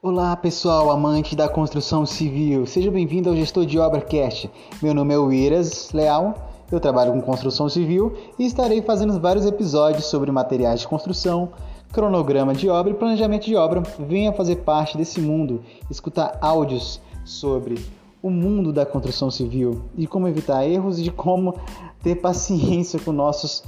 [0.00, 4.48] Olá pessoal, amante da construção civil, seja bem-vindo ao Gestor de Obra Cast.
[4.80, 6.36] Meu nome é Wiras Leal,
[6.70, 11.48] eu trabalho com construção civil e estarei fazendo vários episódios sobre materiais de construção,
[11.92, 13.82] cronograma de obra e planejamento de obra.
[13.98, 17.84] Venha fazer parte desse mundo, escutar áudios sobre
[18.22, 21.56] o mundo da construção civil, de como evitar erros e de como
[22.04, 23.64] ter paciência com nossos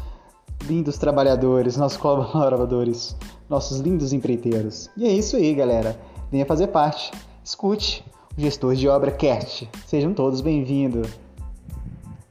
[0.65, 3.17] lindos trabalhadores, nossos colaboradores,
[3.49, 4.89] nossos lindos empreiteiros.
[4.97, 7.11] E é isso aí, galera venha fazer parte.
[7.45, 8.05] Escute
[8.37, 9.69] o Gestor de Obra Cast.
[9.87, 11.09] Sejam todos bem-vindos.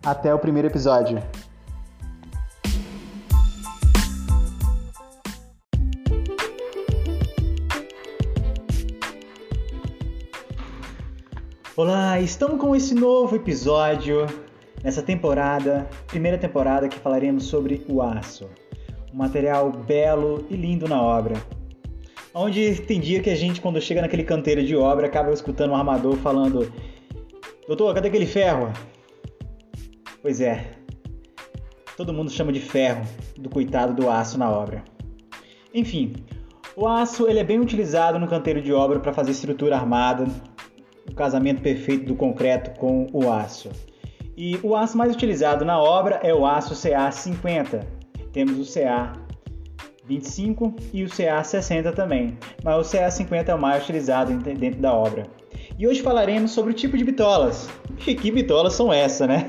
[0.04, 1.22] Até o primeiro episódio.
[11.76, 14.26] Olá, estamos com esse novo episódio
[14.84, 18.50] nessa temporada, primeira temporada que falaremos sobre o aço,
[19.14, 21.36] um material belo e lindo na obra
[22.34, 25.76] Onde tem dia que a gente, quando chega naquele canteiro de obra, acaba escutando um
[25.76, 26.72] armador falando:
[27.68, 28.72] Doutor, cadê aquele ferro?
[30.22, 30.72] Pois é,
[31.98, 33.04] todo mundo chama de ferro
[33.38, 34.84] do coitado do aço na obra.
[35.74, 36.14] Enfim,
[36.76, 40.26] o aço ele é bem utilizado no canteiro de obra para fazer estrutura armada,
[41.10, 43.70] o casamento perfeito do concreto com o aço.
[44.38, 47.86] E o aço mais utilizado na obra é o aço CA50.
[48.32, 49.14] Temos o CA
[50.10, 55.28] 25 e o CA60 também, mas o CA50 é o mais utilizado dentro da obra.
[55.78, 57.70] E hoje falaremos sobre o tipo de bitolas.
[58.08, 59.46] E que bitolas são essas, né?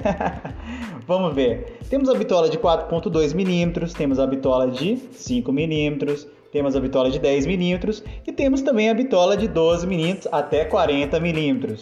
[1.06, 1.78] Vamos ver.
[1.89, 5.98] Temos a bitola de 4.2 mm, temos a bitola de 5 mm,
[6.50, 10.64] temos a bitola de 10 mm e temos também a bitola de 12 mm até
[10.64, 11.77] 40 mm.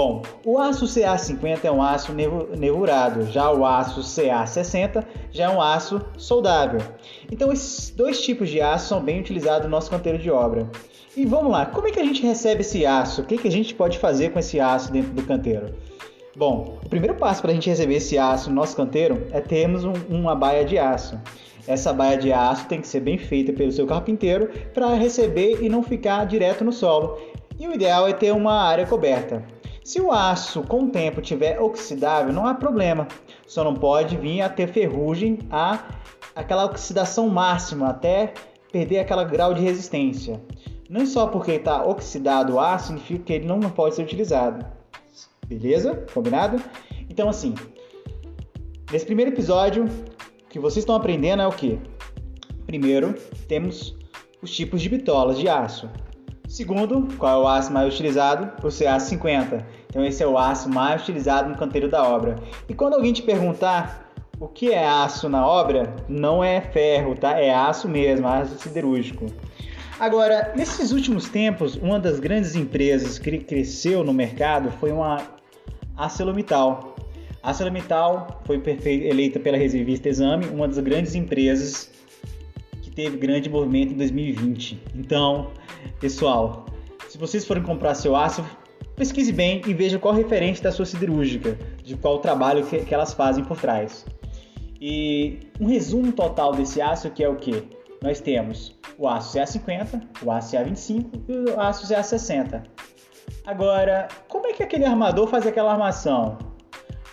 [0.00, 5.60] Bom, o aço CA50 é um aço nervurado, já o aço CA60 já é um
[5.60, 6.80] aço soldável.
[7.32, 10.70] Então esses dois tipos de aço são bem utilizados no nosso canteiro de obra.
[11.16, 13.22] E vamos lá, como é que a gente recebe esse aço?
[13.22, 15.74] O que, que a gente pode fazer com esse aço dentro do canteiro?
[16.36, 19.84] Bom, o primeiro passo para a gente receber esse aço no nosso canteiro é termos
[19.84, 21.20] um, uma baia de aço.
[21.66, 25.68] Essa baia de aço tem que ser bem feita pelo seu carpinteiro para receber e
[25.68, 27.18] não ficar direto no solo.
[27.58, 29.57] E o ideal é ter uma área coberta.
[29.88, 33.08] Se o aço com o tempo tiver oxidável, não há problema.
[33.46, 35.82] Só não pode vir a ter ferrugem a
[36.36, 38.34] aquela oxidação máxima até
[38.70, 40.42] perder aquele grau de resistência.
[40.90, 44.66] Não só porque está oxidado o aço significa que ele não pode ser utilizado.
[45.46, 46.04] Beleza?
[46.12, 46.62] Combinado?
[47.08, 47.54] Então assim,
[48.92, 51.80] nesse primeiro episódio, o que vocês estão aprendendo é o que?
[52.66, 53.14] Primeiro,
[53.48, 53.96] temos
[54.42, 55.88] os tipos de bitolas de aço.
[56.48, 58.50] Segundo, qual é o aço mais utilizado?
[58.64, 59.62] O CA50.
[59.86, 62.36] Então esse é o aço mais utilizado no canteiro da obra.
[62.66, 64.10] E quando alguém te perguntar
[64.40, 67.38] o que é aço na obra, não é ferro, tá?
[67.38, 69.26] É aço mesmo, aço siderúrgico.
[70.00, 75.20] Agora, nesses últimos tempos, uma das grandes empresas que cresceu no mercado foi uma
[75.98, 76.96] ArcelorMittal.
[77.42, 81.90] A ArcelorMittal foi eleita pela revista Exame uma das grandes empresas
[82.98, 84.82] teve grande movimento em 2020.
[84.92, 85.52] Então,
[86.00, 86.66] Pessoal,
[87.08, 88.44] se vocês forem comprar seu aço,
[88.94, 93.12] pesquise bem e veja qual referente da sua siderúrgica, de qual trabalho que, que elas
[93.12, 94.06] fazem por trás.
[94.80, 97.64] E um resumo total desse aço que é o que?
[98.02, 102.62] Nós temos o aço CA50, o aço CA25 e o aço CA60.
[103.44, 106.38] Agora, como é que aquele armador faz aquela armação?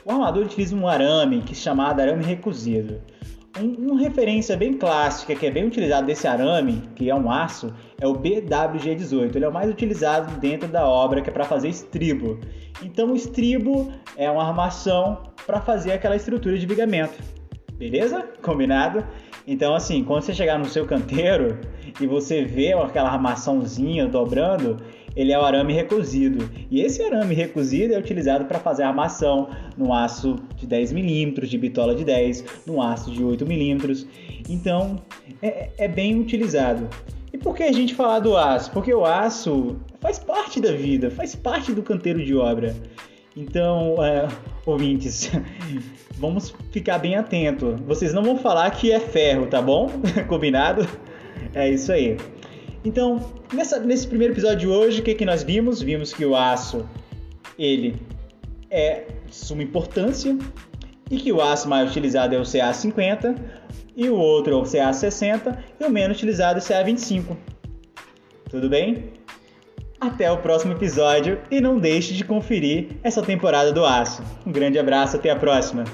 [0.03, 3.01] O armador utiliza um arame que é chamado arame recuzido.
[3.58, 7.74] Um, uma referência bem clássica que é bem utilizado desse arame, que é um aço,
[8.00, 9.36] é o BWG18.
[9.36, 12.38] Ele é o mais utilizado dentro da obra, que é para fazer estribo.
[12.84, 17.18] Então, o estribo é uma armação para fazer aquela estrutura de vigamento.
[17.74, 18.28] Beleza?
[18.42, 19.06] Combinado?
[19.48, 21.58] Então, assim, quando você chegar no seu canteiro
[22.00, 24.78] e você vê aquela armaçãozinha dobrando,
[25.16, 26.50] ele é o arame recozido.
[26.69, 31.57] E esse arame recozido é utilizado para fazer armação no aço de 10 milímetros, de
[31.57, 34.06] bitola de 10, no aço de 8 milímetros.
[34.50, 34.97] Então,
[35.42, 36.89] é, é bem utilizado.
[37.31, 38.71] E por que a gente falar do aço?
[38.71, 42.75] Porque o aço faz parte da vida, faz parte do canteiro de obra.
[43.36, 44.27] Então, é,
[44.65, 45.30] ouvintes,
[46.18, 47.75] vamos ficar bem atento.
[47.86, 49.89] Vocês não vão falar que é ferro, tá bom?
[50.27, 50.88] Combinado?
[51.56, 52.18] É isso aí.
[52.84, 55.81] Então, nessa, nesse primeiro episódio de hoje, o que, que nós vimos?
[55.81, 56.88] Vimos que o aço,
[57.57, 57.96] ele
[58.69, 60.38] é de suma importância
[61.10, 63.36] e que o aço mais utilizado é o CA50
[63.96, 67.38] e o outro é o CA60 e o menos utilizado é o CA25.
[68.50, 69.13] Tudo bem?
[70.00, 74.22] Até o próximo episódio e não deixe de conferir essa temporada do Aço.
[74.46, 75.86] Um grande abraço, até a próxima!